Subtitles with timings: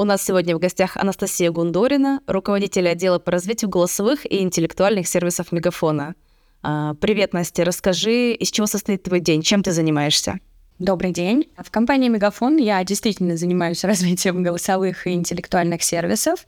[0.00, 5.50] У нас сегодня в гостях Анастасия Гундорина, руководитель отдела по развитию голосовых и интеллектуальных сервисов
[5.50, 6.14] Мегафона.
[6.62, 10.38] А, привет, Настя, расскажи, из чего состоит твой день, чем ты занимаешься?
[10.78, 11.48] Добрый день.
[11.60, 16.46] В компании Мегафон я действительно занимаюсь развитием голосовых и интеллектуальных сервисов.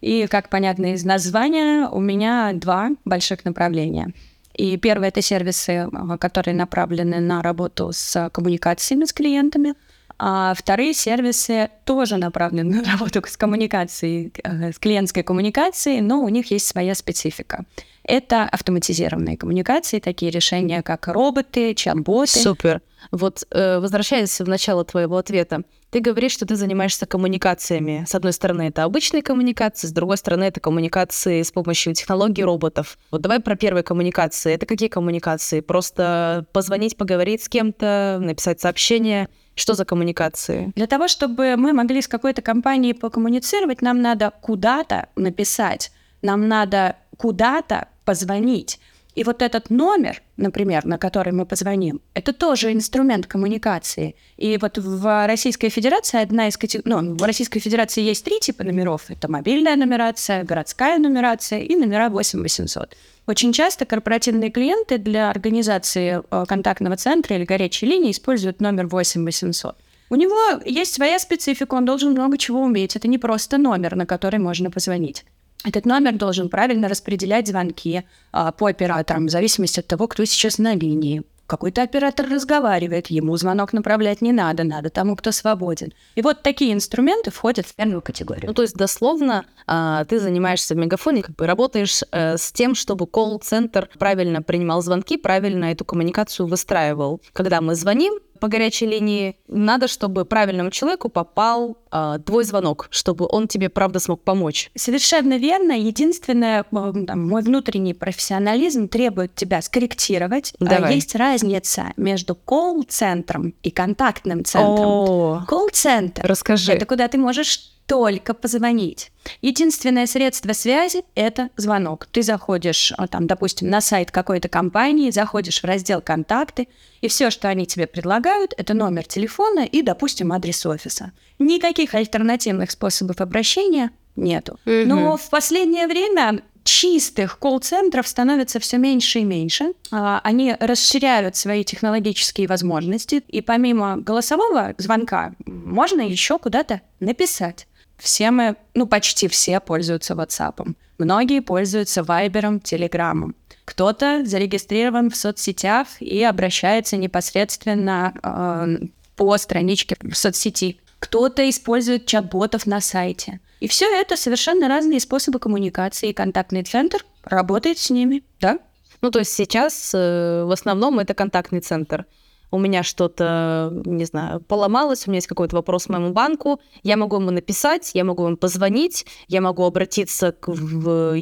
[0.00, 4.12] И, как понятно из названия, у меня два больших направления.
[4.54, 5.88] И первое— это сервисы,
[6.18, 9.74] которые направлены на работу с коммуникациями с клиентами—
[10.18, 16.28] а вторые сервисы тоже направлены на работу с коммуникацией, э, с клиентской коммуникацией, но у
[16.28, 17.64] них есть своя специфика.
[18.02, 22.38] Это автоматизированные коммуникации, такие решения, как роботы, чат-боты.
[22.38, 22.80] Супер.
[23.12, 28.04] Вот э, возвращаясь в начало твоего ответа, ты говоришь, что ты занимаешься коммуникациями.
[28.06, 32.98] С одной стороны, это обычные коммуникации, с другой стороны, это коммуникации с помощью технологий роботов.
[33.10, 34.54] Вот давай про первые коммуникации.
[34.54, 35.60] Это какие коммуникации?
[35.60, 40.72] Просто позвонить, поговорить с кем-то, написать сообщение— что за коммуникации?
[40.74, 45.92] Для того, чтобы мы могли с какой-то компанией покоммуницировать, нам надо куда-то написать,
[46.22, 48.80] нам надо куда-то позвонить.
[49.18, 54.14] И вот этот номер, например, на который мы позвоним, это тоже инструмент коммуникации.
[54.36, 56.94] И вот в Российской Федерации одна из категорий...
[56.94, 59.10] Ну, в Российской Федерации есть три типа номеров.
[59.10, 62.96] Это мобильная нумерация, городская нумерация и номера 8800.
[63.26, 69.76] Очень часто корпоративные клиенты для организации э, контактного центра или горячей линии используют номер 8800.
[70.10, 72.94] У него есть своя специфика, он должен много чего уметь.
[72.94, 75.24] Это не просто номер, на который можно позвонить.
[75.64, 80.58] Этот номер должен правильно распределять звонки а, по операторам в зависимости от того, кто сейчас
[80.58, 81.24] на линии.
[81.48, 85.94] Какой-то оператор разговаривает, ему звонок направлять не надо, надо тому, кто свободен.
[86.14, 88.48] И вот такие инструменты входят в первую категорию.
[88.48, 92.74] Ну, то есть, дословно, а, ты занимаешься в мегафоне, как бы работаешь э, с тем,
[92.74, 97.22] чтобы колл-центр правильно принимал звонки, правильно эту коммуникацию выстраивал.
[97.32, 103.26] Когда мы звоним, по горячей линии, надо, чтобы правильному человеку попал э, твой звонок, чтобы
[103.30, 104.70] он тебе, правда, смог помочь.
[104.74, 105.72] Совершенно верно.
[105.72, 110.54] Единственное, там, мой внутренний профессионализм требует тебя скорректировать.
[110.60, 110.94] А, Давай.
[110.94, 115.44] Есть разница между колл-центром и контактным центром.
[115.46, 116.22] Колл-центр.
[116.24, 116.72] Расскажи.
[116.72, 119.10] Это куда ты можешь только позвонить.
[119.40, 122.06] Единственное средство связи— это звонок.
[122.12, 126.68] Ты заходишь, а, там, допустим, на сайт какой-то компании, заходишь в раздел «Контакты»,
[127.00, 131.12] и все, что они тебе предлагают, это номер телефона и, допустим, адрес офиса.
[131.38, 134.58] Никаких альтернативных способов обращения нету.
[134.66, 134.84] Mm-hmm.
[134.84, 139.72] Но в последнее время чистых колл-центров становится все меньше и меньше.
[139.90, 147.67] А, они расширяют свои технологические возможности, и помимо голосового звонка можно еще куда-то написать.
[147.98, 150.74] Все мы, ну почти все пользуются WhatsApp.
[150.98, 153.32] Многие пользуются Viber, Telegram.
[153.64, 160.80] Кто-то зарегистрирован в соцсетях и обращается непосредственно э, по страничке в соцсети.
[160.98, 163.40] Кто-то использует чат-ботов на сайте.
[163.60, 166.10] И все это совершенно разные способы коммуникации.
[166.10, 168.58] И контактный центр работает с ними, да?
[169.00, 172.06] Ну, то есть сейчас э, в основном это контактный центр
[172.50, 176.96] у меня что-то, не знаю, поломалось, у меня есть какой-то вопрос к моему банку, я
[176.96, 181.14] могу ему написать, я могу ему позвонить, я могу обратиться к, в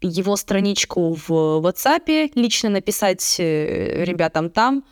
[0.00, 4.84] его страничку в WhatsApp, лично написать э, ребятам там,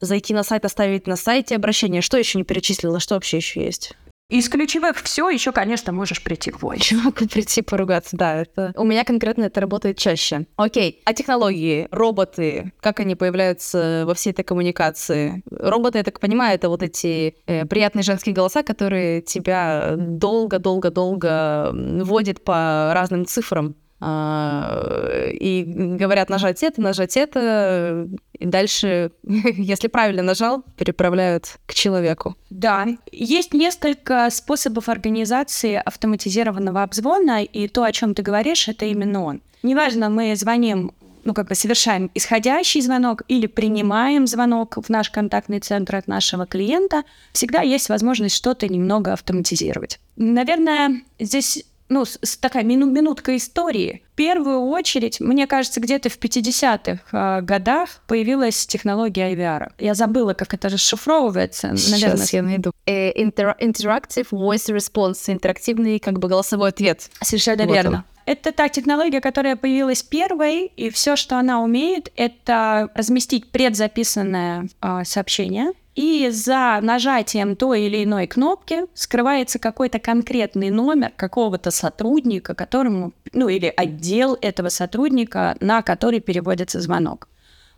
[0.00, 2.02] зайти на сайт, оставить на сайте обращение.
[2.02, 3.00] Что еще не перечислила?
[3.00, 3.94] Что вообще еще есть?
[4.30, 6.76] Из ключевых все еще, конечно, можешь прийти в вой.
[6.76, 8.42] Еще могу прийти поругаться, да.
[8.42, 8.74] Это...
[8.76, 10.46] У меня конкретно это работает чаще.
[10.56, 15.42] Окей, а технологии, роботы, как они появляются во всей этой коммуникации?
[15.50, 22.44] Роботы, я так понимаю, это вот эти э, приятные женские голоса, которые тебя долго-долго-долго вводят
[22.44, 23.76] по разным цифрам.
[24.00, 32.36] А, и говорят нажать это, нажать это, и дальше, если правильно нажал, переправляют к человеку.
[32.50, 39.24] Да, есть несколько способов организации автоматизированного обзвона, и то, о чем ты говоришь, это именно
[39.24, 39.40] он.
[39.62, 40.92] Неважно, мы звоним
[41.24, 46.46] ну, как бы совершаем исходящий звонок или принимаем звонок в наш контактный центр от нашего
[46.46, 50.00] клиента, всегда есть возможность что-то немного автоматизировать.
[50.16, 54.02] Наверное, здесь ну, с, такая мину, минутка истории.
[54.12, 59.72] В первую очередь, мне кажется, где-то в 50-х э, а, годах появилась технология IVR.
[59.78, 61.68] Я забыла, как это расшифровывается.
[61.68, 62.72] Наверное, Сейчас я найду.
[62.86, 67.10] Э, inter- interactive Voice Response, интерактивный как бы голосовой ответ.
[67.22, 67.98] Совершенно вот верно.
[67.98, 68.04] Он.
[68.26, 75.04] Это та технология, которая появилась первой, и все, что она умеет, это разместить предзаписанное э,
[75.04, 83.12] сообщение и за нажатием той или иной кнопки скрывается какой-то конкретный номер какого-то сотрудника, которому,
[83.32, 87.28] ну или отдел этого сотрудника, на который переводится звонок.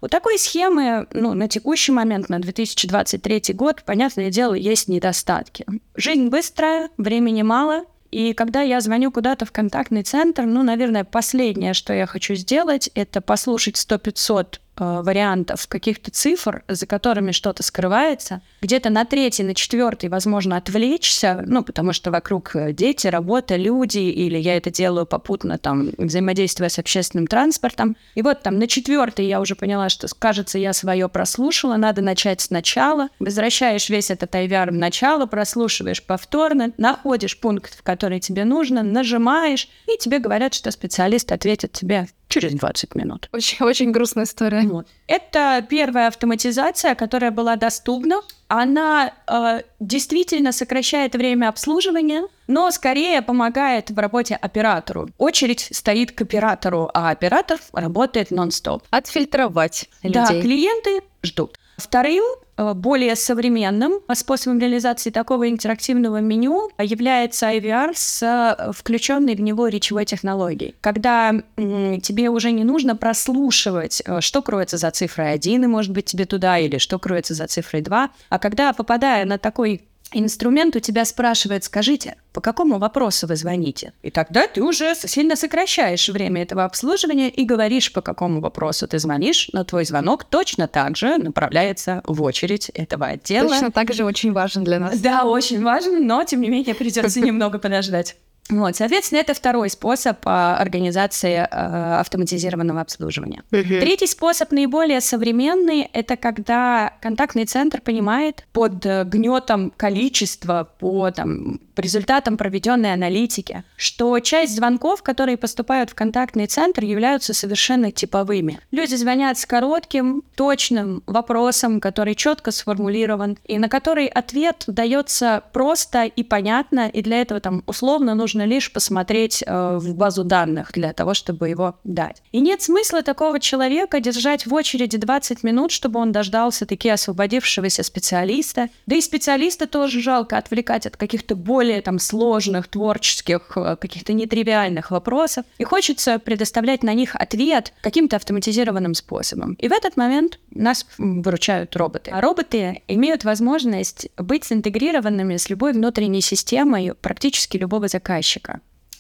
[0.03, 5.65] У такой схемы, ну, на текущий момент, на 2023 год, понятное дело, есть недостатки.
[5.95, 11.75] Жизнь быстрая, времени мало— И когда я звоню куда-то в контактный центр, ну, наверное, последнее,
[11.75, 18.41] что я хочу сделать, это послушать 100-500 Э, вариантов каких-то цифр, за которыми что-то скрывается.
[18.63, 23.99] Где-то на третий, на четвертый, возможно, отвлечься, ну, потому что вокруг э, дети, работа, люди,
[23.99, 27.97] или я это делаю попутно, там, взаимодействуя с общественным транспортом.
[28.15, 32.41] И вот там на четвертый я уже поняла, что, кажется, я свое прослушала, надо начать
[32.41, 33.09] сначала.
[33.19, 39.69] Возвращаешь весь этот IVR в начало, прослушиваешь повторно, находишь пункт, в который тебе нужно, нажимаешь,
[39.87, 43.29] и тебе говорят, что специалист ответит тебе через 20 минут.
[43.33, 44.63] Очень, очень грустная история.
[44.63, 44.87] Вот.
[45.07, 48.23] Это первая автоматизация, которая была доступна.
[48.49, 55.09] Она э, действительно сокращает время обслуживания, но скорее помогает в работе оператору.
[55.19, 58.83] Очередь стоит к оператору, а оператор работает нон-стоп.
[58.91, 60.23] Отфильтровать людей.
[60.23, 61.60] Да, клиенты ждут.
[61.81, 62.23] Вторым
[62.61, 69.69] Э, более современным способом реализации такого интерактивного меню является IVR с э, включенной в него
[69.69, 70.75] речевой технологией.
[70.83, 76.05] Когда тебе уже не нужно прослушивать, э, что кроется за цифрой 1, и может быть
[76.05, 80.81] тебе туда, или что кроется за цифрой 2, а когда, попадая на такой инструмент у
[80.81, 83.93] тебя спрашивает, скажите, по какому вопросу вы звоните?
[84.03, 88.99] И тогда ты уже сильно сокращаешь время этого обслуживания и говоришь, по какому вопросу ты
[88.99, 93.49] звонишь, но твой звонок точно так же направляется в очередь этого отдела.
[93.49, 94.99] Точно так же очень важен для нас.
[95.01, 98.17] Да, очень важен, но тем не менее придется немного подождать.
[98.51, 103.43] Вот, соответственно, это второй способ а, организации а, автоматизированного обслуживания.
[103.51, 103.81] Uh-huh.
[103.81, 111.61] Третий способ, наиболее современный, это когда контактный центр понимает под э, гнетом количества, по там,
[111.77, 118.61] результатам проведенной аналитики, что часть звонков, которые поступают в контактный центр, являются совершенно типовыми.
[118.71, 126.05] Люди звонят с коротким, точным вопросом, который четко сформулирован, и на который ответ дается просто
[126.05, 130.93] и понятно, и для этого там условно нужно лишь посмотреть э, в базу данных для
[130.93, 132.23] того, чтобы его дать.
[132.33, 137.83] И нет смысла такого человека держать в очереди 20 минут, чтобы он дождался таки освободившегося
[137.83, 138.69] специалиста.
[138.87, 144.13] Да и специалиста тоже жалко отвлекать от каких-то более более там сложных, творческих, э, каких-то
[144.13, 149.55] нетривиальных вопросов, и хочется предоставлять на них ответ каким-то автоматизированным способом.
[149.55, 152.11] И в этот момент нас выручают роботы.
[152.11, 158.30] А роботы имеют возможность быть интегрированными с любой внутренней системой практически любого заказчика.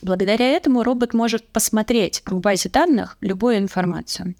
[0.02, 4.34] Благодаря этому робот может посмотреть в базе данных любую информацию.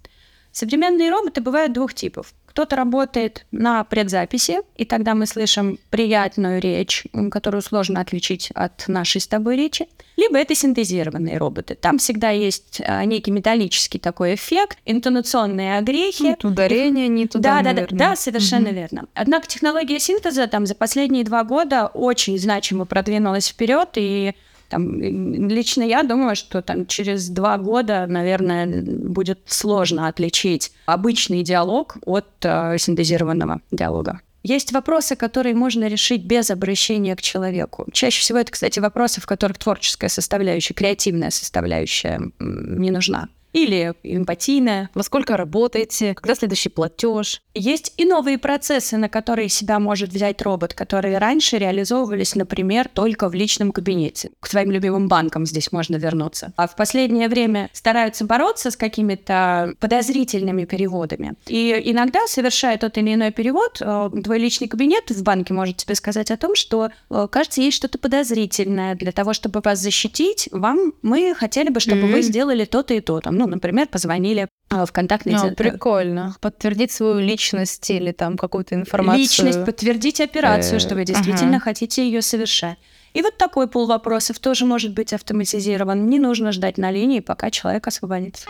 [0.51, 2.33] Современные роботы бывают двух типов.
[2.45, 9.21] Кто-то работает на предзаписи, и тогда мы слышим приятную речь, которую сложно отличить от нашей
[9.21, 9.87] с тобой речи.
[10.17, 11.75] Либо это синтезированные роботы.
[11.75, 16.23] Там всегда есть а, некий металлический такой эффект, интонационные огрехи.
[16.23, 18.75] Нет ударения не туда, да, да, да, да, совершенно угу.
[18.75, 19.05] верно.
[19.13, 24.35] Однако технология синтеза там за последние два года очень значимо продвинулась вперед, и
[24.71, 31.97] там, лично я думаю, что там через два года, наверное, будет сложно отличить обычный диалог
[32.05, 34.21] от э, синтезированного диалога.
[34.43, 37.85] Есть вопросы, которые можно решить без обращения к человеку.
[37.91, 44.89] Чаще всего это, кстати, вопросы, в которых творческая составляющая, креативная составляющая не нужна или эмпатийная.
[44.93, 46.13] Во сколько работаете?
[46.13, 47.41] Когда следующий платеж?
[47.53, 53.29] Есть и новые процессы, на которые себя может взять робот, которые раньше реализовывались, например, только
[53.29, 54.31] в личном кабинете.
[54.39, 56.53] К своим любимым банкам здесь можно вернуться.
[56.55, 61.33] А в последнее время стараются бороться с какими-то подозрительными переводами.
[61.47, 65.95] И иногда, совершая тот или иной перевод, э, твой личный кабинет в банке может тебе
[65.95, 68.95] сказать о том, что, э, кажется, есть что-то подозрительное.
[68.95, 72.11] Для того, чтобы вас защитить, вам мы хотели бы, чтобы mm-hmm.
[72.11, 75.71] вы сделали то-то и то-то ну, например, позвонили а, в контактный центр.
[75.71, 76.35] Прикольно.
[76.41, 79.21] Подтвердить свою личность или там какую-то информацию.
[79.21, 82.77] Личность, подтвердить операцию, что вы действительно хотите ее совершать.
[83.13, 86.07] И вот такой пол вопросов тоже может быть автоматизирован.
[86.07, 88.47] Не нужно ждать на линии, пока человек освободится.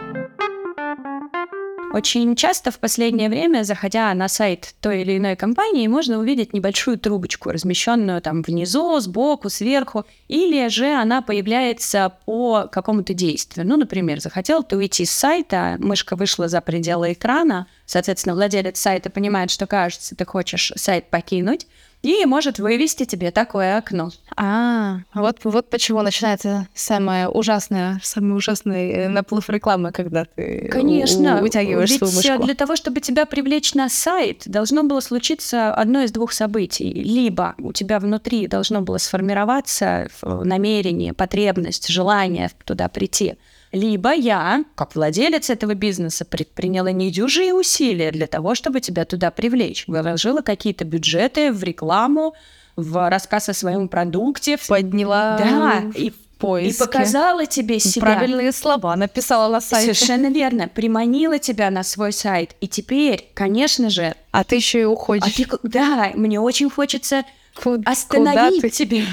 [1.94, 6.98] Очень часто в последнее время, заходя на сайт той или иной компании, можно увидеть небольшую
[6.98, 13.68] трубочку, размещенную там внизу, сбоку, сверху, или же она появляется по какому-то действию.
[13.68, 19.10] Ну, например, захотел ты уйти с сайта, мышка вышла за пределы экрана, соответственно, владелец сайта
[19.10, 21.68] понимает, что, кажется, ты хочешь сайт покинуть,
[22.02, 24.12] и может вывести тебе такое окно.
[24.36, 31.42] А, вот, вот почему начинается самое ужасное, самый ужасный э, наплыв рекламы, когда ты Конечно,
[31.42, 32.46] вытягиваешь ведь свою мышку.
[32.46, 36.92] для того, чтобы тебя привлечь на сайт, должно было случиться одно из двух событий.
[36.92, 43.36] Либо у тебя внутри должно было сформироваться намерение, потребность, желание туда прийти–
[43.72, 49.86] либо я, как владелец этого бизнеса, предприняла недюжие усилия для того, чтобы тебя туда привлечь.
[49.88, 52.34] Выложила какие-то бюджеты в рекламу,
[52.76, 54.58] в рассказ о своем продукте.
[54.68, 56.12] Подняла да, и
[56.42, 56.84] поиске.
[56.84, 58.02] И показала тебе себя.
[58.02, 59.94] Правильные слова написала на сайте.
[59.94, 60.68] Совершенно верно.
[60.68, 62.56] Приманила тебя на свой сайт.
[62.60, 64.16] И теперь, конечно же...
[64.32, 65.34] А ты еще и уходишь.
[65.34, 67.24] А ты, да, мне очень хочется
[67.54, 69.04] Ку- остановить тебя.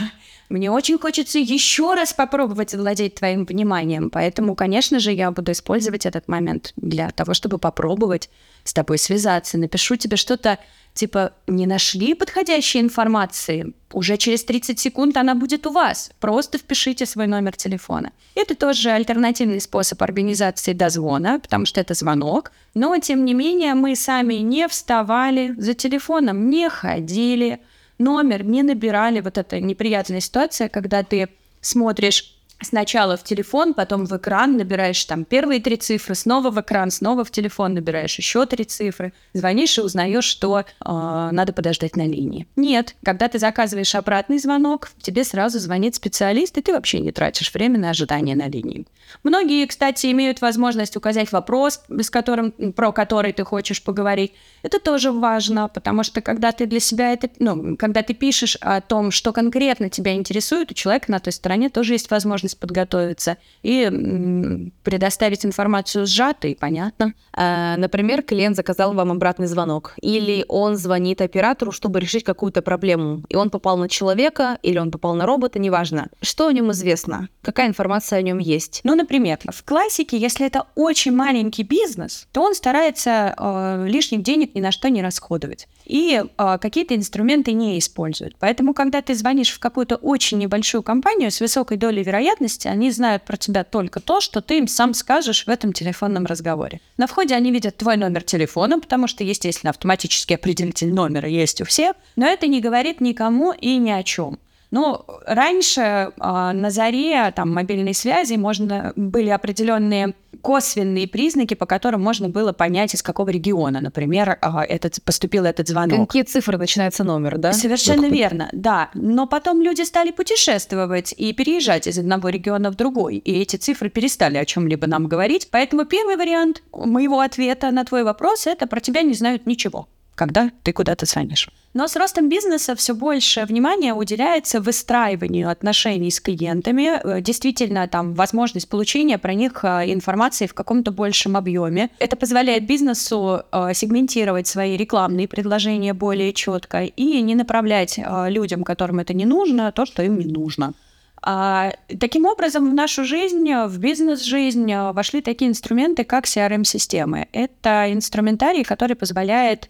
[0.48, 6.06] Мне очень хочется еще раз попробовать владеть твоим вниманием, поэтому, конечно же, я буду использовать
[6.06, 8.30] этот момент для того, чтобы попробовать
[8.64, 9.58] с тобой связаться.
[9.58, 10.58] Напишу тебе что-то
[10.94, 16.10] типа не нашли подходящей информации, уже через 30 секунд она будет у вас.
[16.20, 18.12] Просто впишите свой номер телефона.
[18.34, 22.52] Это тоже альтернативный способ организации дозвона, потому что это звонок.
[22.74, 27.60] Но, тем не менее, мы сами не вставали, за телефоном не ходили,
[27.98, 29.20] номер не набирали.
[29.20, 31.28] Вот эта неприятная ситуация, когда ты
[31.60, 36.90] смотришь сначала в телефон, потом в экран, набираешь там первые три цифры, снова в экран,
[36.90, 42.06] снова в телефон набираешь еще три цифры, звонишь и узнаешь, что э, надо подождать на
[42.06, 42.46] линии.
[42.56, 47.52] Нет, когда ты заказываешь обратный звонок, тебе сразу звонит специалист, и ты вообще не тратишь
[47.52, 48.86] время на ожидание на линии.
[49.22, 54.32] Многие, кстати, имеют возможность указать вопрос, с которым, про который ты хочешь поговорить.
[54.62, 58.80] Это тоже важно, потому что когда ты для себя это, ну, когда ты пишешь о
[58.80, 64.70] том, что конкретно тебя интересует, у человека на той стороне тоже есть возможность подготовиться и
[64.82, 67.14] предоставить информацию сжатой, понятно.
[67.32, 73.22] А, например, клиент заказал вам обратный звонок, или он звонит оператору, чтобы решить какую-то проблему,
[73.28, 76.08] и он попал на человека, или он попал на робота, неважно.
[76.20, 77.28] Что о нем известно?
[77.42, 78.80] Какая информация о нем есть?
[78.84, 84.54] Ну, например, в классике, если это очень маленький бизнес, то он старается э, лишних денег
[84.54, 88.36] ни на что не расходовать и э, какие-то инструменты не использует.
[88.38, 93.24] Поэтому, когда ты звонишь в какую-то очень небольшую компанию с высокой долей вероятности, они знают
[93.24, 96.80] про тебя только то, что ты им сам скажешь в этом телефонном разговоре.
[96.96, 101.64] На входе они видят твой номер телефона, потому что, естественно, автоматический определитель номера есть у
[101.64, 104.38] всех, но это не говорит никому и ни о чем.
[104.70, 112.02] Ну, раньше э, на заре там, мобильной связи можно, были определенные косвенные признаки, по которым
[112.02, 116.08] можно было понять, из какого региона, например, э, этот, поступил этот звонок.
[116.08, 117.52] Какие цифры начинается номер, да?
[117.52, 118.90] Совершенно верно, да.
[118.94, 123.88] Но потом люди стали путешествовать и переезжать из одного региона в другой, и эти цифры
[123.88, 125.48] перестали о чем-либо нам говорить.
[125.50, 130.50] Поэтому первый вариант моего ответа на твой вопрос– это про тебя не знают ничего когда
[130.64, 131.48] ты куда-то звонишь.
[131.74, 137.00] Но с ростом бизнеса все больше внимания уделяется выстраиванию отношений с клиентами.
[137.02, 141.90] Э, действительно, там возможность получения про них э, информации в каком-то большем объеме.
[142.00, 148.98] Это позволяет бизнесу э, сегментировать свои рекламные предложения более четко и не направлять людям, которым
[148.98, 150.74] это не нужно, то, что им не нужно.
[151.22, 157.28] А, таким образом, в нашу жизнь, в бизнес-жизнь вошли такие инструменты, как CRM-системы.
[157.32, 159.68] Это инструментарий, который позволяет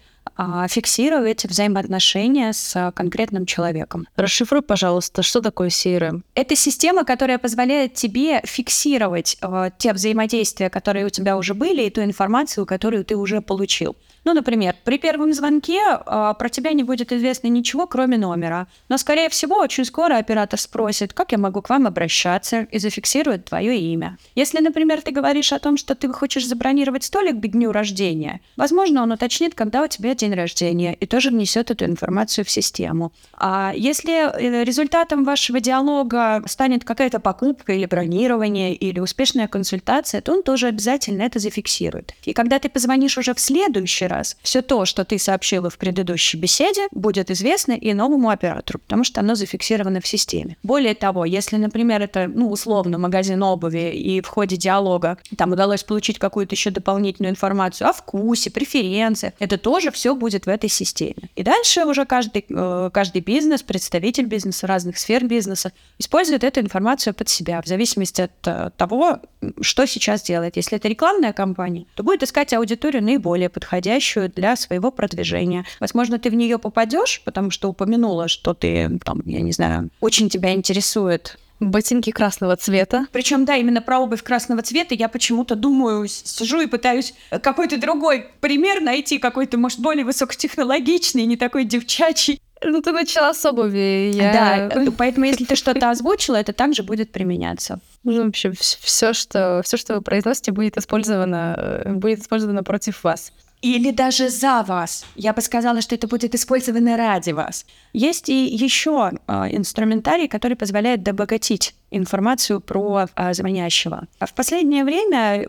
[0.69, 4.07] фиксировать взаимоотношения с конкретным человеком.
[4.17, 6.23] Расшифруй, пожалуйста, что такое CRM?
[6.35, 11.91] Это система, которая позволяет тебе фиксировать э, те взаимодействия, которые у тебя уже были, и
[11.91, 13.97] ту информацию, которую ты уже получил.
[14.25, 18.67] Ну, например, при первом звонке э, про тебя не будет известно ничего, кроме номера.
[18.89, 23.47] Но, скорее всего, очень скоро оператор спросит, как я могу к вам обращаться, и зафиксирует
[23.47, 24.19] твое имя.
[24.35, 29.03] Если, например, ты говоришь о том, что ты хочешь забронировать столик к дню рождения, возможно,
[29.03, 33.13] он уточнит, когда у тебя день рождения, и тоже внесет эту информацию в систему.
[33.33, 40.33] А если э, результатом вашего диалога станет какая-то покупка или бронирование, или успешная консультация, то
[40.33, 42.15] он тоже обязательно это зафиксирует.
[42.25, 46.37] И когда ты позвонишь уже в следующий раз, все то, что ты сообщила в предыдущей
[46.37, 50.57] беседе, будет известно и новому оператору, потому что оно зафиксировано в системе.
[50.63, 55.85] Более того, если, например, это, ну, условно, магазин обуви, и в ходе диалога там удалось
[55.85, 61.31] получить какую-то еще дополнительную информацию о вкусе, преференциях, это тоже все будет в этой системе.
[61.37, 67.15] И дальше уже каждый, э, каждый бизнес, представитель бизнеса, разных сфер бизнеса использует эту информацию
[67.15, 69.21] под себя в зависимости от э, того,
[69.61, 70.57] что сейчас делает.
[70.57, 75.65] Если это рекламная кампания, то будет искать аудиторию наиболее подходящую для своего продвижения.
[75.81, 80.29] Возможно, ты в нее попадешь, потому что упомянула, что ты, там, я не знаю, очень
[80.29, 83.07] тебя интересует Ботинки красного цвета.
[83.13, 88.27] Причем, да, именно про обувь красного цвета я почему-то думаю, сижу и пытаюсь какой-то другой
[88.41, 92.41] пример найти, какой-то, может, более высокотехнологичный, не такой девчачий.
[92.63, 94.11] Ну, ты начала с обуви.
[94.15, 94.69] Я...
[94.69, 97.81] Да, поэтому если ты что-то озвучила, это также будет применяться.
[98.05, 103.05] Ну, в общем, все, что, все, что вы произносите, будет использовано, э, будет использовано против
[103.05, 103.33] вас.
[103.63, 105.05] Или даже за вас.
[105.17, 107.67] Я бы сказала, что это будет использовано ради вас.
[107.93, 114.07] Есть и еще э, инструментарий, который позволяет добогатить информацию про э, звонящего.
[114.19, 115.49] А в последнее время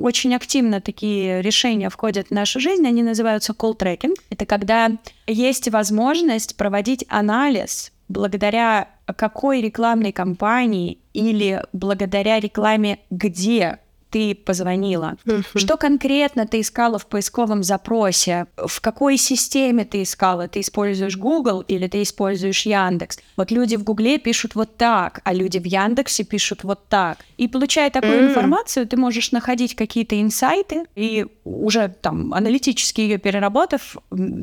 [0.00, 2.86] очень активно такие решения входят в нашу жизнь.
[2.86, 4.14] Они называются call tracking.
[4.30, 4.90] Это когда
[5.26, 13.78] есть возможность проводить анализ благодаря какой рекламной кампании или благодаря рекламе где
[14.10, 15.16] ты позвонила,
[15.54, 21.60] что конкретно ты искала в поисковом запросе, в какой системе ты искала, ты используешь Google
[21.60, 23.18] или ты используешь Яндекс.
[23.36, 27.18] Вот люди в Гугле пишут вот так, а люди в Яндексе пишут вот так.
[27.36, 33.96] И получая такую информацию, ты можешь находить какие-то инсайты и уже там аналитически ее переработав,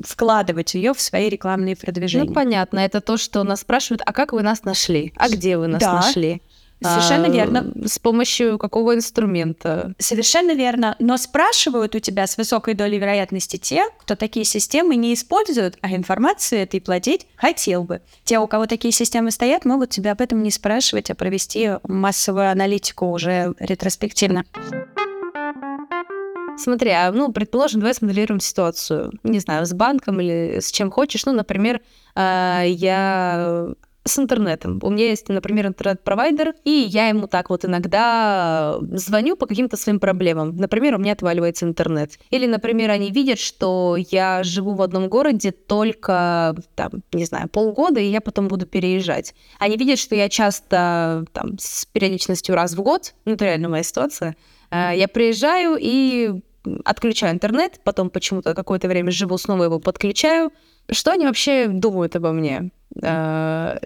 [0.06, 2.28] вкладывать ее в свои рекламные продвижения.
[2.28, 5.68] Ну понятно, это то, что нас спрашивают, а как вы нас нашли, а где вы
[5.68, 5.94] нас да.
[5.94, 6.42] нашли?
[6.82, 7.72] Совершенно а, верно.
[7.86, 9.94] С помощью какого инструмента?
[9.98, 10.96] Совершенно верно.
[11.00, 15.96] Но спрашивают у тебя с высокой долей вероятности те, кто такие системы не используют, а
[15.96, 18.02] информацию этой платить хотел бы.
[18.24, 22.52] Те, у кого такие системы стоят, могут тебя об этом не спрашивать, а провести массовую
[22.52, 24.44] аналитику уже ретроспективно.
[26.58, 31.26] Смотри, а, ну, предположим, давай смоделируем ситуацию, не знаю, с банком или с чем хочешь.
[31.26, 31.82] Ну, например,
[32.16, 33.68] а, я
[34.08, 34.80] с интернетом.
[34.84, 40.00] У меня есть, например, интернет-провайдер, и я ему так вот иногда звоню по каким-то своим
[40.00, 40.56] проблемам.
[40.56, 42.20] Например, у меня отваливается интернет.
[42.30, 48.00] Или, например, они видят, что я живу в одном городе только, там, не знаю, полгода,
[48.00, 49.34] и я потом буду переезжать.
[49.60, 53.84] Они видят, что я часто там, с периодичностью раз в год, ну, это реально моя
[53.84, 54.36] ситуация,
[54.70, 56.42] э, я приезжаю и
[56.84, 60.52] отключаю интернет, потом почему-то какое-то время живу, снова его подключаю.
[60.92, 62.72] Что они вообще думают обо мне?
[63.02, 63.78] Э,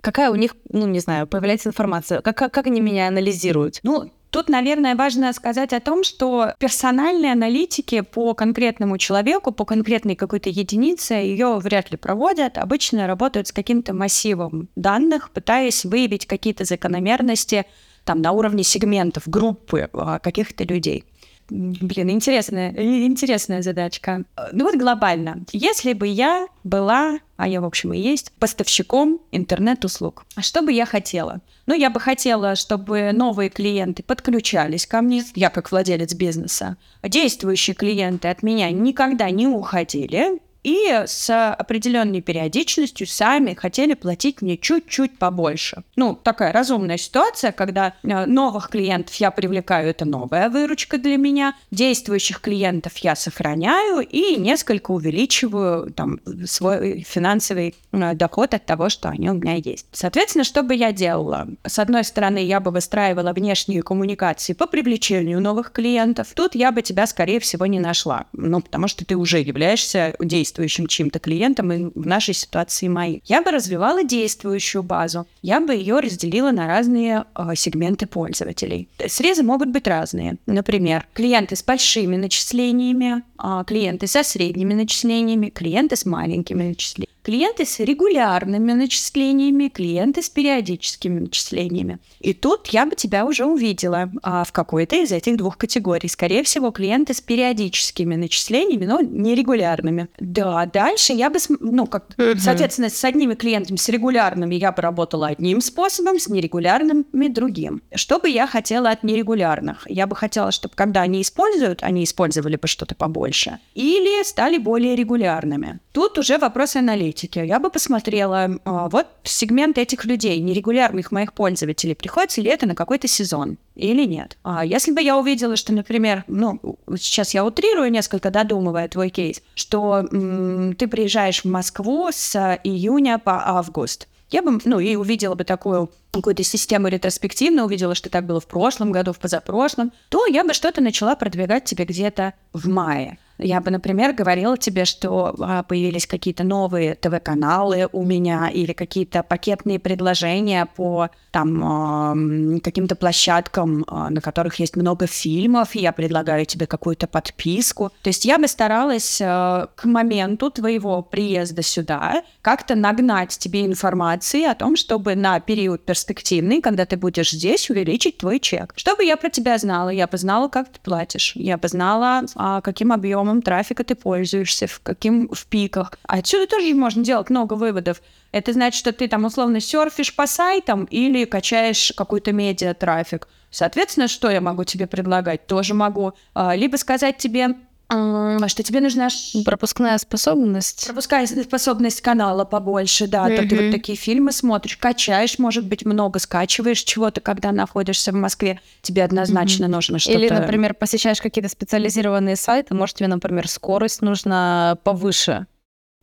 [0.00, 2.20] какая у них, ну, не знаю, появляется информация?
[2.20, 3.80] Как, как, как они меня анализируют?
[3.82, 10.16] Ну, Тут, наверное, важно сказать о том, что персональные аналитики по конкретному человеку, по конкретной
[10.16, 12.58] какой-то единице ее вряд ли проводят.
[12.58, 17.64] Обычно работают с каким-то массивом данных, пытаясь выявить какие-то закономерности
[18.02, 21.04] там, на уровне сегментов, группы а, каких-то людей.
[21.50, 24.24] Блин, интересная, интересная задачка.
[24.52, 25.44] Ну вот глобально.
[25.52, 30.86] Если бы я была, а я, в общем, и есть, поставщиком интернет-услуг, что бы я
[30.86, 31.40] хотела?
[31.66, 36.76] Ну, я бы хотела, чтобы новые клиенты подключались ко мне, я как владелец бизнеса.
[37.02, 44.56] Действующие клиенты от меня никогда не уходили, и с определенной периодичностью сами хотели платить мне
[44.56, 45.84] чуть-чуть побольше.
[45.94, 51.54] Ну, такая разумная ситуация, когда э, новых клиентов я привлекаю, это новая выручка для меня,
[51.70, 59.10] действующих клиентов я сохраняю и несколько увеличиваю там свой финансовый э, доход от того, что
[59.10, 59.86] они у меня есть.
[59.92, 61.46] Соответственно, что бы я делала?
[61.66, 66.28] С одной стороны, я бы выстраивала внешние коммуникации по привлечению новых клиентов.
[66.34, 68.24] Тут я бы тебя, скорее всего, не нашла.
[68.32, 73.20] Ну, потому что ты уже являешься действующим действующим чьим-то клиентом, и в нашей ситуации моим.
[73.24, 78.88] Я бы развивала действующую базу, я бы ее разделила на разные э, сегменты пользователей.
[79.08, 80.36] Срезы могут быть разные.
[80.46, 87.64] Например, клиенты с большими начислениями, э, клиенты со средними начислениями, клиенты с маленькими начислениями клиенты
[87.64, 91.98] с регулярными начислениями, клиенты с периодическими начислениями.
[92.20, 96.08] И тут я бы тебя уже увидела а, в какой-то из этих двух категорий.
[96.08, 100.08] Скорее всего, клиенты с периодическими начислениями, но нерегулярными.
[100.20, 105.28] Да, дальше я бы, ну, как, соответственно, с одними клиентами, с регулярными я бы работала
[105.28, 107.82] одним способом, с нерегулярными другим.
[107.94, 109.86] Что бы я хотела от нерегулярных?
[109.88, 113.58] Я бы хотела, чтобы когда они используют, они использовали бы что-то побольше.
[113.74, 115.80] Или стали более регулярными.
[115.94, 121.94] Тут уже вопрос аналитики я бы посмотрела, а, вот сегмент этих людей, нерегулярных моих пользователей,
[121.94, 124.36] приходится ли это на какой-то сезон или нет.
[124.42, 126.58] А если бы я увидела, что, например, ну,
[126.98, 133.20] сейчас я утрирую несколько, додумывая твой кейс, что м- ты приезжаешь в Москву с июня
[133.20, 138.26] по август, я бы, ну, и увидела бы такую какую-то систему ретроспективно, увидела, что так
[138.26, 142.68] было в прошлом году, в позапрошлом, то я бы что-то начала продвигать тебе где-то в
[142.68, 143.16] мае.
[143.38, 149.22] Я бы, например, говорила тебе, что а, появились какие-то новые ТВ-каналы у меня или какие-то
[149.22, 156.46] пакетные предложения по там каким-то площадкам, а, на которых есть много фильмов, и я предлагаю
[156.46, 157.90] тебе какую-то подписку.
[158.02, 164.44] То есть я бы старалась а, к моменту твоего приезда сюда как-то нагнать тебе информации
[164.44, 168.72] о том, чтобы на период перспективный, когда ты будешь здесь, увеличить твой чек.
[168.76, 172.22] Чтобы я про тебя знала, я бы знала, как ты платишь, я бы знала,
[172.62, 175.92] каким объемом объемом трафика ты пользуешься, в каким в пиках.
[176.04, 178.02] Отсюда тоже можно делать много выводов.
[178.32, 183.28] Это значит, что ты там условно серфишь по сайтам или качаешь какой-то медиа-трафик.
[183.50, 185.46] Соответственно, что я могу тебе предлагать?
[185.46, 187.56] Тоже могу а, либо сказать тебе,
[187.88, 189.08] что тебе нужна
[189.44, 190.86] пропускная способность.
[190.86, 193.28] Пропускная способность канала побольше, да.
[193.28, 193.36] Mm-hmm.
[193.36, 198.16] То ты вот такие фильмы смотришь, качаешь, может быть, много скачиваешь чего-то, когда находишься в
[198.16, 198.60] Москве.
[198.82, 199.68] Тебе однозначно mm-hmm.
[199.68, 200.18] нужно что-то.
[200.18, 205.46] Или, например, посещаешь какие-то специализированные сайты, может, тебе, например, скорость нужна повыше.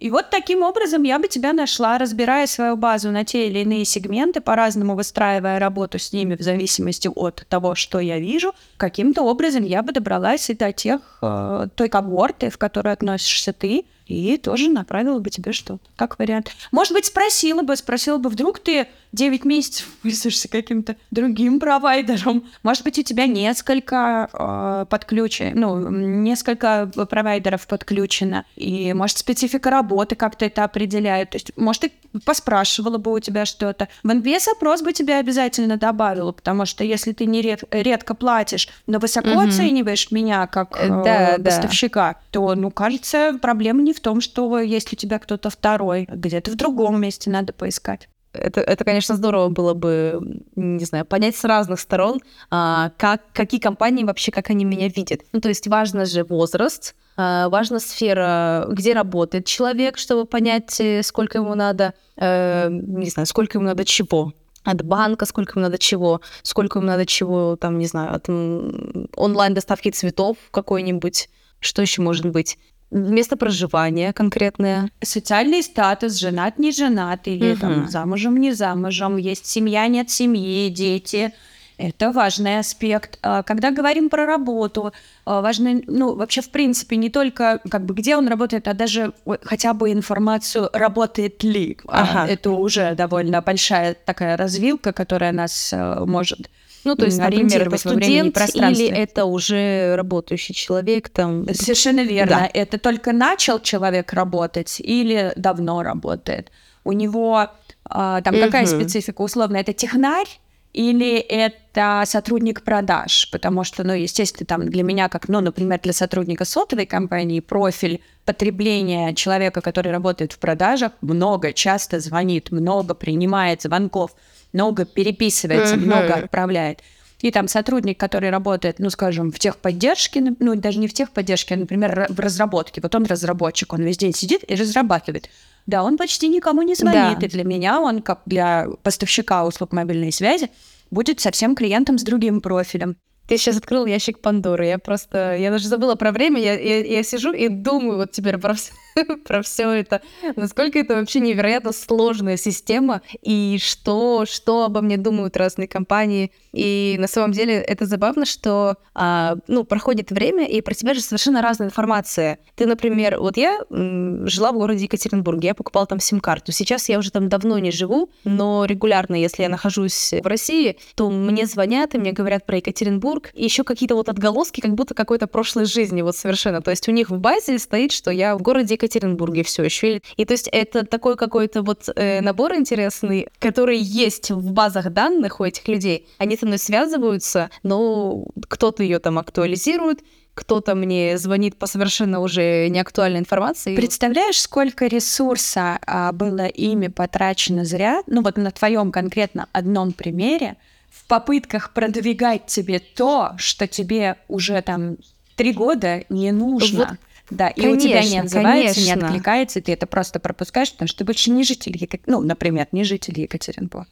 [0.02, 3.86] И вот таким образом я бы тебя нашла, разбирая свою базу на те или иные
[3.86, 8.52] сегменты, по-разному выстраивая работу с ними в зависимости от того, что я вижу.
[8.78, 13.86] Каким-то образом я бы добралась и до тех, э, той когорты, в которой относишься ты,
[14.12, 16.52] и тоже направила бы тебе что-то, как вариант.
[16.71, 22.45] Может быть, спросила бы, спросила бы, вдруг ты 9 месяцев пользуешься каким-то другим провайдером.
[22.63, 30.15] Может быть, у тебя несколько э, подключено, ну, несколько провайдеров подключено, и, может, специфика работы
[30.15, 31.32] как-то это определяет.
[31.32, 31.91] То есть, может, ты
[32.26, 33.88] поспрашивала бы у тебя что-то.
[34.04, 39.00] В NPS-опрос бы тебя обязательно добавила, потому что если ты не ред, редко платишь, но
[39.00, 39.47] высоко mm-hmm.
[39.47, 42.19] оцениваешь меня как э, да, поставщика, да.
[42.32, 46.56] то, ну, кажется, проблема не в том, что есть у тебя кто-то второй, где-то в
[46.56, 48.10] другом месте надо поискать.
[48.34, 50.20] Это, это, конечно, здорово было бы,
[50.56, 55.22] не знаю, понять с разных сторон, а, как, какие компании вообще, как они меня видят.
[55.34, 61.04] Ну, то есть важно же возраст, а, важна сфера, где работает человек, чтобы понять, э,
[61.04, 64.34] сколько ему надо, э, не знаю, сколько ему надо чего
[64.64, 69.90] от банка, сколько ему надо чего, сколько ему надо чего, там, не знаю, от онлайн-доставки
[69.90, 72.58] цветов какой-нибудь, что еще может быть
[72.91, 74.89] место проживания конкретное.
[75.01, 77.62] Социальный статус, женат, не женат, или угу.
[77.62, 81.34] там замужем, не замужем, есть семья, нет семьи, дети.
[81.77, 83.17] Это важный аспект.
[83.23, 84.93] А, когда говорим про работу,
[85.25, 89.13] а, важно, ну, вообще, в принципе, не только, как бы, где он работает, а даже
[89.43, 91.77] хотя бы информацию, работает ли.
[91.88, 92.32] А, ага.
[92.32, 96.49] Это уже довольно большая такая развилка, которая нас может
[96.84, 101.46] ну, то есть, например, это студент или это уже работающий человек там.
[101.54, 102.39] Совершенно верно.
[102.41, 102.50] Да.
[102.54, 106.52] Это только начал человек работать или давно работает.
[106.84, 107.50] У него
[107.86, 108.44] а, там угу.
[108.44, 109.58] какая специфика условно?
[109.58, 110.28] Это технарь
[110.74, 115.91] или это сотрудник продаж, потому что, ну, естественно, там для меня, как, ну, например, для
[115.91, 123.62] сотрудника сотовой компании, профиль потребления человека, который работает в продажах, много, часто звонит, много принимает
[123.62, 124.12] звонков,
[124.54, 125.86] много переписывается, uh-huh.
[125.86, 126.80] много отправляет.
[127.22, 131.58] И там сотрудник, который работает, ну, скажем, в техподдержке, ну, даже не в техподдержке, а,
[131.58, 132.82] например, в разработке.
[132.82, 135.30] Вот он разработчик, он весь день сидит и разрабатывает.
[135.68, 137.20] Да, он почти никому не звонит.
[137.20, 137.26] Да.
[137.26, 140.50] И для меня он, как для поставщика услуг мобильной связи,
[140.90, 142.98] будет совсем клиентом с другим профилем.
[143.28, 144.66] Ты сейчас открыл ящик Пандоры.
[144.66, 145.38] Я просто...
[145.38, 146.42] Я даже забыла про время.
[146.42, 148.74] Я, я, я сижу и думаю вот теперь про все,
[149.25, 150.01] про все это.
[150.36, 153.01] Насколько это вообще невероятно сложная система.
[153.21, 156.32] И что, что обо мне думают разные компании.
[156.54, 161.01] И на самом деле это забавно, что а, ну, проходит время, и про тебя же
[161.01, 162.39] совершенно разная информация.
[162.56, 166.51] Ты, например, вот я м, жила в городе Екатеринбурге, я покупала там сим-карту.
[166.51, 171.10] Сейчас я уже там давно не живу, но регулярно, если я нахожусь в России, то
[171.10, 175.27] мне звонят и мне говорят про Екатеринбург, и еще какие-то вот отголоски, как будто какой-то
[175.27, 176.62] прошлой жизни, вот совершенно.
[176.62, 180.02] То есть у них в базе стоит, что я в городе Екатеринбурге все еще.
[180.17, 185.39] И то есть это такой какой-то вот э, набор интересный, который есть в базах данных
[185.39, 186.08] у этих людей.
[186.17, 190.02] Они со мной связываются, но кто-то ее там актуализирует,
[190.34, 193.76] кто-то мне звонит по совершенно уже неактуальной информации.
[193.76, 198.02] Представляешь, сколько ресурса а, было ими потрачено зря?
[198.08, 200.56] Ну вот на твоем конкретно одном примере
[200.89, 204.98] в попытках продвигать тебе то, что тебе уже там
[205.36, 206.80] три года не нужно.
[206.80, 209.00] Вот да, и конечно, у тебя не отзывается, конечно.
[209.00, 212.22] не откликается, и ты это просто пропускаешь, потому что ты больше не житель Екатеринбурга.
[212.22, 213.88] Ну, например, не житель Екатеринбурга.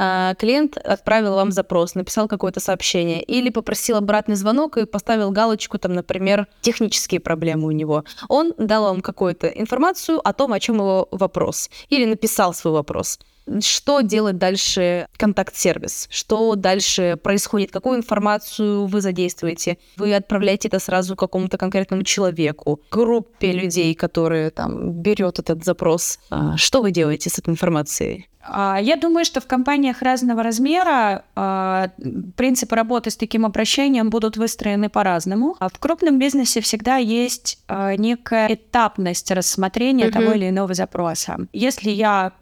[0.00, 5.78] А, клиент отправил вам запрос, написал какое-то сообщение или попросил обратный звонок и поставил галочку,
[5.78, 8.04] там, например, технические проблемы у него.
[8.28, 13.18] Он дал вам какую-то информацию о том, о чем его вопрос, или написал свой вопрос
[13.60, 19.78] что делает дальше контакт-сервис, что дальше происходит, какую информацию вы задействуете.
[19.96, 26.18] Вы отправляете это сразу какому-то конкретному человеку, группе людей, которые там берет этот запрос.
[26.30, 28.28] А, что вы делаете с этой информацией?
[28.50, 31.90] А, я думаю, что в компаниях разного размера а,
[32.36, 35.56] принципы работы с таким обращением будут выстроены по-разному.
[35.58, 40.12] А в крупном бизнесе всегда есть некая этапность рассмотрения mm-hmm.
[40.12, 41.38] того или иного запроса.
[41.52, 42.32] Если я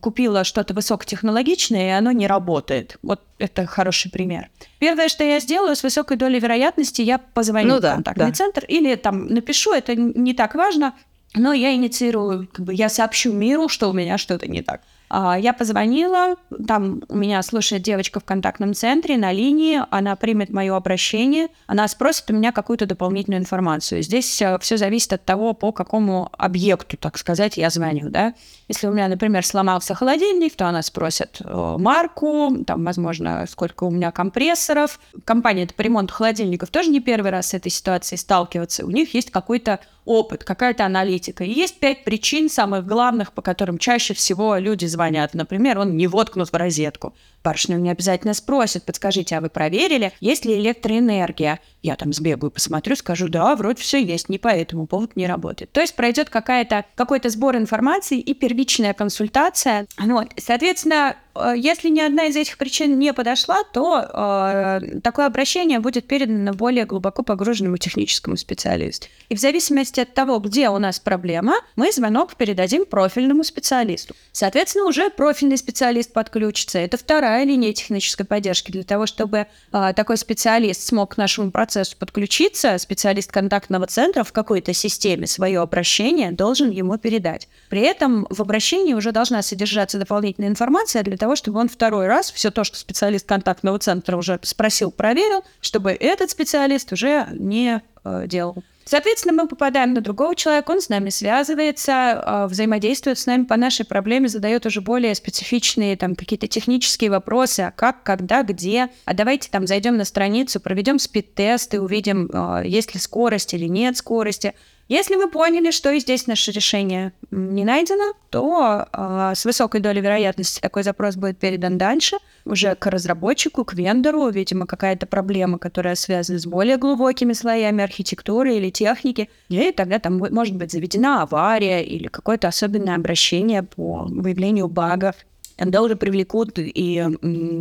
[0.00, 4.48] купила что-то высокотехнологичное, и оно не работает, вот это хороший пример.
[4.78, 8.32] Первое, что я сделаю, с высокой долей вероятности я позвоню ну, в контактный да.
[8.32, 10.94] центр или там напишу, это не так важно,
[11.34, 14.82] но я инициирую, как бы я сообщу миру, что у меня что-то не так.
[15.12, 16.36] А, я позвонила,
[16.68, 21.88] там у меня слушает девочка в контактном центре на линии, она примет мое обращение, она
[21.88, 24.02] спросит у меня какую-то дополнительную информацию.
[24.02, 24.26] Здесь
[24.60, 28.34] все зависит от того, по какому объекту, так сказать, я звоню, да.
[28.68, 33.90] Если у меня, например, сломался холодильник, то она спросит э, марку, там, возможно, сколько у
[33.90, 35.00] меня компрессоров.
[35.24, 38.86] Компания по ремонту холодильников тоже не первый раз с этой ситуацией сталкиваться.
[38.86, 41.44] У них есть какой-то опыт, какая-то аналитика.
[41.44, 45.34] И есть пять причин самых главных, по которым чаще всего люди звонят.
[45.34, 47.14] Например, он не воткнут в розетку.
[47.42, 51.60] Барышня не обязательно спросит, подскажите, а вы проверили, есть ли электроэнергия?
[51.82, 55.72] Я там сбегаю, посмотрю, скажу, да, вроде все есть, не по этому поводу не работает.
[55.72, 59.86] То есть пройдет какая-то, какой-то сбор информации и первичная консультация.
[59.98, 60.28] Вот.
[60.36, 66.06] Соответственно, э, если ни одна из этих причин не подошла, то э, такое обращение будет
[66.06, 69.06] передано более глубоко погруженному техническому специалисту.
[69.30, 74.14] И в зависимости от того, где у нас проблема, мы звонок передадим профильному специалисту.
[74.32, 76.78] Соответственно, уже профильный специалист подключится.
[76.78, 81.52] Это вторая вторая линия технической поддержки для того, чтобы э, такой специалист смог к нашему
[81.52, 87.48] процессу подключиться, специалист контактного центра в какой-то системе свое обращение должен ему передать.
[87.68, 92.32] При этом в обращении уже должна содержаться дополнительная информация для того, чтобы он второй раз
[92.32, 98.24] все то, что специалист контактного центра уже спросил, проверил, чтобы этот специалист уже не э,
[98.26, 98.64] делал.
[98.90, 103.56] Соответственно, мы попадаем на другого человека, он с нами связывается, а, взаимодействует с нами по
[103.56, 109.14] нашей проблеме, задает уже более специфичные там какие-то технические вопросы, а как, когда, где, а
[109.14, 113.96] давайте там зайдем на страницу, проведем спид-тест и увидим, а, есть ли скорость или нет
[113.96, 114.54] скорости.
[114.90, 120.00] Если вы поняли, что и здесь наше решение не найдено, то э, с высокой долей
[120.00, 125.94] вероятности такой запрос будет передан дальше, уже к разработчику, к вендору, видимо, какая-то проблема, которая
[125.94, 131.84] связана с более глубокими слоями архитектуры или техники, и тогда там может быть заведена авария
[131.84, 135.14] или какое-то особенное обращение по выявлению багов.
[135.56, 137.06] Тогда уже привлекут и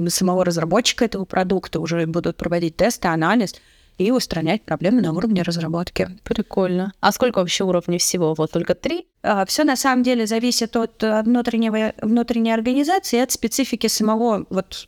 [0.08, 3.54] самого разработчика этого продукта, уже будут проводить тесты, анализ,
[4.00, 6.10] и устранять проблемы на уровне разработки.
[6.24, 6.94] Прикольно.
[7.02, 8.34] А сколько вообще уровней всего?
[8.34, 9.08] Вот только три?
[9.22, 14.88] А, все на самом деле зависит от э, внутреннего, внутренней организации, от специфики самого, вот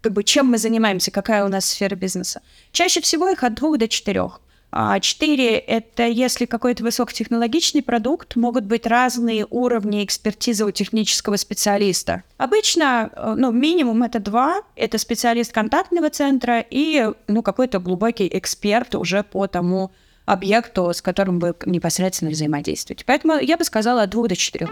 [0.00, 2.42] как бы чем мы занимаемся, какая у нас сфера бизнеса.
[2.72, 4.40] Чаще всего их от двух до четырех.
[4.70, 12.22] А четыре— это если какой-то высокотехнологичный продукт, могут быть разные уровни экспертизы у технического специалиста.
[12.36, 14.60] Обычно, э, ну, минимум это два.
[14.76, 19.90] Это специалист контактного центра и, ну, какой-то глубокий эксперт уже по тому
[20.26, 23.04] объекту, с которым вы непосредственно взаимодействуете.
[23.06, 24.68] Поэтому я бы сказала от двух до четырех.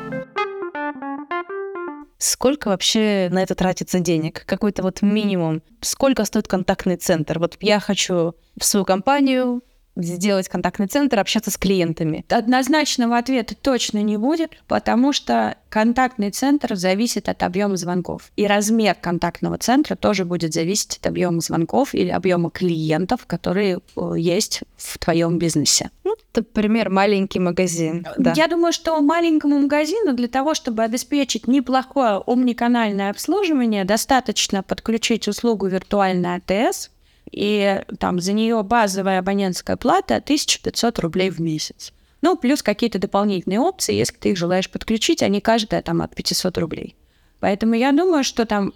[2.18, 4.44] Сколько вообще на это тратится денег?
[4.46, 5.62] Какой-то вот минимум.
[5.80, 7.38] Сколько стоит контактный центр?
[7.38, 9.62] Вот я хочу в свою компанию
[9.96, 12.24] сделать контактный центр, общаться с клиентами?
[12.28, 18.30] Однозначного ответа точно не будет, потому что контактный центр зависит от объема звонков.
[18.36, 24.12] И размер контактного центра тоже будет зависеть от объема звонков или объема клиентов, которые э,
[24.16, 25.90] есть в твоем бизнесе.
[26.04, 28.06] Ну, например, маленький магазин.
[28.16, 28.32] Да.
[28.36, 35.66] Я думаю, что маленькому магазину для того, чтобы обеспечить неплохое омниканальное обслуживание, достаточно подключить услугу
[35.66, 36.90] виртуальный АТС,
[37.30, 41.92] и там за нее базовая абонентская плата 1500 рублей в месяц.
[42.22, 46.58] Ну, плюс какие-то дополнительные опции, если ты их желаешь подключить, они каждая там от 500
[46.58, 46.96] рублей.
[47.40, 48.72] Поэтому я думаю, что там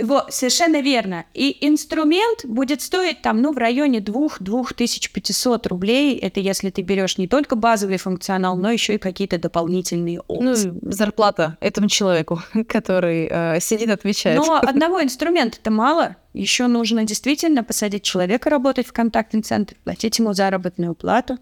[0.00, 1.24] вот, совершенно верно.
[1.34, 6.16] И инструмент будет стоить там, ну, в районе 2-2500 рублей.
[6.16, 10.72] Это если ты берешь не только базовый функционал, но еще и какие-то дополнительные опции.
[10.80, 14.38] Ну, зарплата этому человеку, который э, сидит, отвечает.
[14.38, 16.16] Но одного инструмента это мало.
[16.38, 21.36] Еще нужно действительно посадить человека работать в контактный центр, платить ему заработную плату.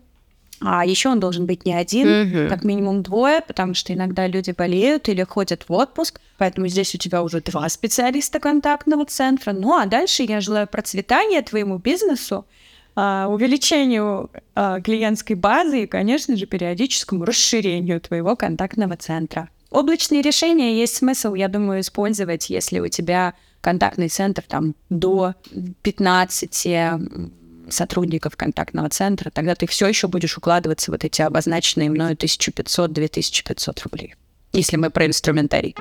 [0.59, 2.49] А еще он должен быть не один, mm-hmm.
[2.49, 6.19] как минимум двое, потому что иногда люди болеют или ходят в отпуск.
[6.39, 9.53] Поэтому здесь у тебя уже два специалиста контактного центра.
[9.53, 12.47] Ну а дальше я желаю процветания твоему бизнесу,
[12.95, 19.51] а, увеличению а, клиентской базы и, конечно же, периодическому расширению твоего контактного центра.
[19.71, 23.35] Облачные решения есть смысл, я думаю, использовать, если у тебя
[23.67, 25.35] контактный центр там до
[25.83, 26.69] 15
[27.69, 34.15] сотрудников контактного центра, тогда ты все еще будешь укладываться вот эти обозначенные мною 1500-2500 рублей,
[34.53, 35.75] если мы про инструментарий.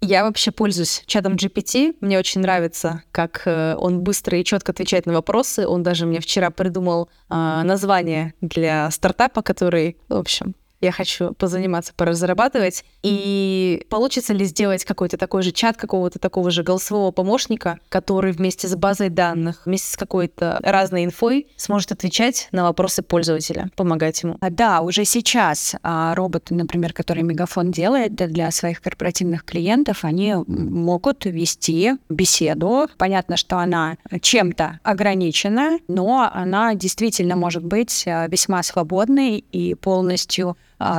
[0.00, 1.96] Я вообще пользуюсь чатом GPT.
[2.00, 5.66] Мне очень нравится, как э, он быстро и четко отвечает на вопросы.
[5.66, 11.92] Он даже мне вчера придумал э, название для стартапа, который, в общем, я хочу позаниматься,
[11.96, 12.84] поразрабатывать.
[13.02, 18.68] И получится ли сделать какой-то такой же чат какого-то такого же голосового помощника, который вместе
[18.68, 24.36] с базой данных, вместе с какой-то разной инфой сможет отвечать на вопросы пользователя, помогать ему?
[24.40, 30.34] А, да, уже сейчас а, роботы, например, которые Мегафон делает для своих корпоративных клиентов, они
[30.46, 32.88] могут вести беседу.
[32.98, 40.56] Понятно, что она чем-то ограничена, но она действительно может быть а, весьма свободной и полностью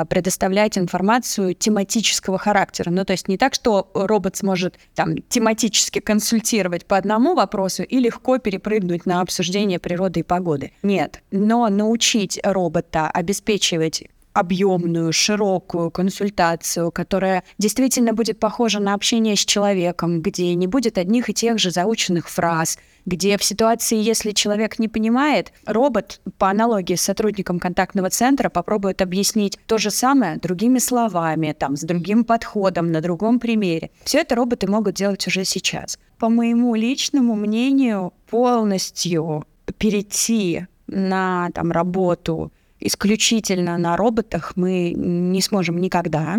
[0.09, 2.89] предоставлять информацию тематического характера.
[2.89, 7.99] Ну, то есть не так, что робот сможет там тематически консультировать по одному вопросу и
[7.99, 10.71] легко перепрыгнуть на обсуждение природы и погоды.
[10.81, 11.21] Нет.
[11.31, 20.21] Но научить робота обеспечивать объемную, широкую консультацию, которая действительно будет похожа на общение с человеком,
[20.21, 24.89] где не будет одних и тех же заученных фраз, где в ситуации, если человек не
[24.89, 31.55] понимает, робот по аналогии с сотрудником контактного центра попробует объяснить то же самое другими словами,
[31.57, 33.91] там, с другим подходом, на другом примере.
[34.03, 35.97] Все это роботы могут делать уже сейчас.
[36.19, 45.79] По моему личному мнению, полностью перейти на там, работу исключительно на роботах мы не сможем
[45.79, 46.37] никогда.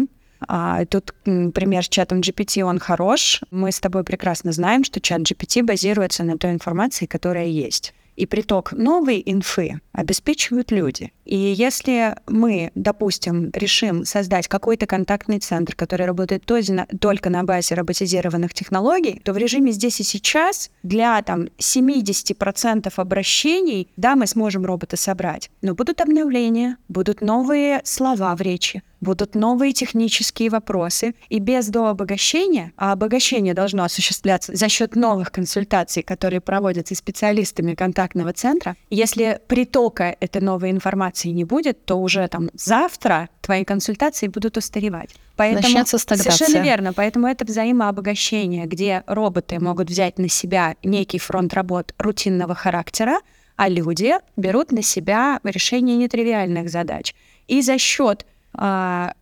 [0.49, 3.43] А тут пример с чатом GPT, он хорош.
[3.51, 7.95] Мы с тобой прекрасно знаем, что чат GPT базируется на той информации, которая есть.
[8.17, 11.13] И приток новой инфы обеспечивают люди.
[11.25, 18.55] И если мы, допустим, решим создать какой-то контактный центр, который работает только на базе роботизированных
[18.55, 24.97] технологий, то в режиме здесь и сейчас для там, 70% обращений, да, мы сможем робота
[24.97, 31.69] собрать, но будут обновления, будут новые слова в речи, будут новые технические вопросы, и без
[31.69, 39.41] дообогащения, а обогащение должно осуществляться за счет новых консультаций, которые проводятся специалистами контактного центра, если
[39.89, 45.15] притока этой новой информации не будет, то уже там завтра твои консультации будут устаревать.
[45.37, 46.33] Поэтому Начнется стагнация.
[46.33, 46.93] Совершенно верно.
[46.93, 53.21] Поэтому это взаимообогащение, где роботы могут взять на себя некий фронт работ рутинного характера,
[53.57, 57.15] а люди берут на себя решение нетривиальных задач.
[57.49, 59.13] И за счет а,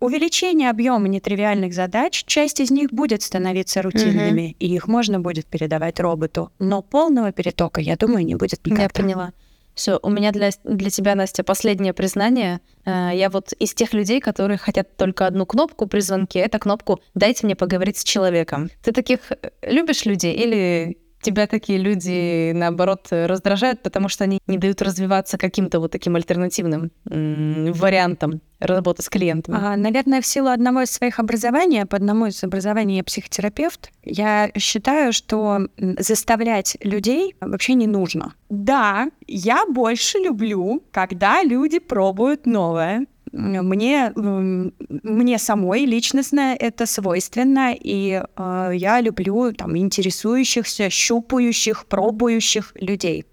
[0.00, 4.56] увеличение объема нетривиальных задач, часть из них будет становиться рутинными, mm-hmm.
[4.58, 6.50] и их можно будет передавать роботу.
[6.58, 8.82] Но полного перетока, я думаю, не будет никогда.
[8.82, 9.32] Я поняла.
[9.78, 12.58] Все, у меня для, для тебя, Настя, последнее признание.
[12.84, 17.00] Э, я вот из тех людей, которые хотят только одну кнопку при звонке, это кнопку
[17.14, 18.70] «дайте мне поговорить с человеком».
[18.82, 24.58] Ты таких э, любишь людей или тебя такие люди, наоборот, раздражают, потому что они не
[24.58, 29.58] дают развиваться каким-то вот таким альтернативным вариантам работы с клиентами?
[29.60, 34.50] А, наверное, в силу одного из своих образований, по одному из образований я психотерапевт, я
[34.56, 38.34] считаю, что заставлять людей вообще не нужно.
[38.48, 48.22] Да, я больше люблю, когда люди пробуют новое, мне, мне самой личностно это свойственно, и
[48.22, 53.24] э, я люблю там интересующихся, щупающих, пробующих людей.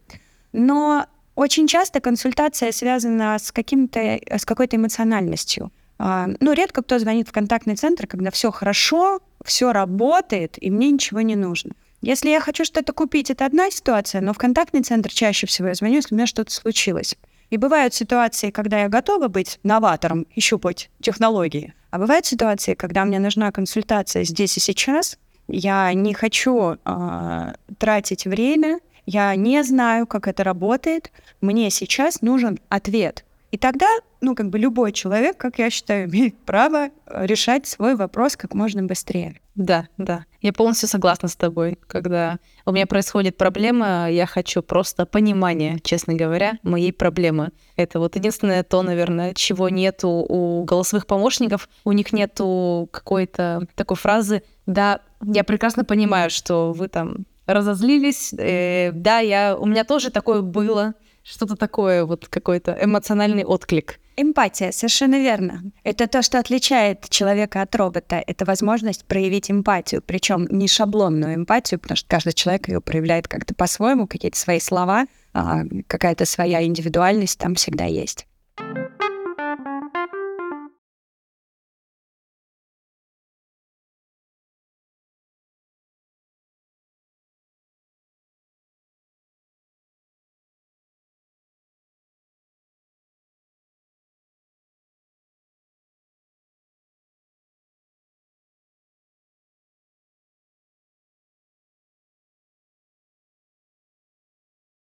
[0.53, 1.05] Но
[1.35, 5.71] очень часто консультация связана с, каким-то, с какой-то эмоциональностью.
[5.99, 10.91] Э, ну, редко кто звонит в контактный центр, когда все хорошо, все работает, и мне
[10.91, 11.71] ничего не нужно.
[12.01, 15.73] Если я хочу что-то купить, это одна ситуация, но в контактный центр чаще всего я
[15.73, 17.17] звоню, если у меня что-то случилось.
[17.49, 21.73] И бывают ситуации, когда я готова быть новатором и щупать технологии.
[21.91, 25.17] А бывают ситуации, когда мне нужна консультация здесь и сейчас.
[25.47, 31.11] Я не хочу э, тратить время, я не знаю, как это работает.
[31.41, 33.24] Мне сейчас нужен ответ.
[33.51, 33.87] И тогда,
[34.21, 38.53] ну, как бы любой человек, как я считаю, имеет право э, решать свой вопрос как
[38.53, 39.39] можно быстрее.
[39.55, 40.25] Да, да.
[40.41, 41.79] Я полностью согласна с тобой.
[41.87, 47.51] Когда у меня происходит проблема, я хочу просто понимания, честно говоря, моей проблемы.
[47.77, 51.69] Это вот единственное то, наверное, чего нету у голосовых помощников.
[51.85, 58.33] У них нету какой-то такой фразы «Да, я прекрасно понимаю, что вы там разозлились.
[58.37, 63.99] Э, да, я, у меня тоже такое было что-то такое, вот какой-то эмоциональный отклик.
[64.15, 65.63] Эмпатия, совершенно верно.
[65.83, 68.23] Это то, что отличает человека от робота.
[68.25, 73.53] Это возможность проявить эмпатию, причем не шаблонную эмпатию, потому что каждый человек ее проявляет как-то
[73.53, 78.25] по-своему, какие-то свои слова, а, какая-то своя индивидуальность там всегда есть.